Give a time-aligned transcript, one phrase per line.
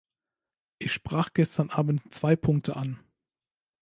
[0.79, 2.99] Ich sprach gestern abend zwei Punkte an.